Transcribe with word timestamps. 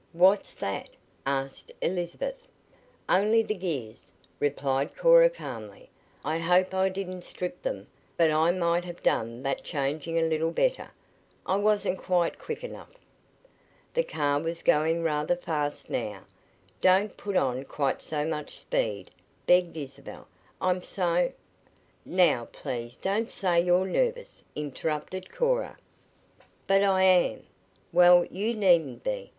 What's 0.13 0.55
that?" 0.55 0.89
asked 1.27 1.71
Elizabeth. 1.79 2.47
"Only 3.07 3.43
the 3.43 3.53
gears," 3.53 4.11
replied 4.39 4.97
Cora 4.97 5.29
calmly. 5.29 5.91
"I 6.25 6.39
hope 6.39 6.73
I 6.73 6.89
didn't 6.89 7.21
strip 7.21 7.61
them, 7.61 7.85
but 8.17 8.31
I 8.31 8.49
might 8.49 8.83
have 8.83 9.03
done 9.03 9.43
that 9.43 9.61
changing 9.63 10.17
a 10.17 10.23
little 10.23 10.49
better. 10.49 10.89
I 11.45 11.57
wasn't 11.57 11.99
quite 11.99 12.39
quick 12.39 12.63
enough." 12.63 12.95
The 13.93 14.01
car 14.03 14.41
was 14.41 14.63
going 14.63 15.03
rather 15.03 15.35
fast 15.35 15.87
now. 15.87 16.23
"Don't 16.81 17.15
put 17.15 17.37
on 17.37 17.63
quite 17.65 18.01
so 18.01 18.25
much 18.25 18.57
speed," 18.57 19.11
begged 19.45 19.77
Isabel. 19.77 20.27
"I'm 20.59 20.81
so" 20.81 21.31
"Now 22.05 22.45
please 22.51 22.97
don't 22.97 23.29
say 23.29 23.61
you're 23.61 23.85
nervous," 23.85 24.43
interrupted 24.55 25.31
Cora. 25.31 25.77
"But 26.65 26.81
I 26.83 27.03
am." 27.03 27.43
"Well, 27.93 28.25
you 28.31 28.55
needn't 28.55 29.03
be. 29.03 29.29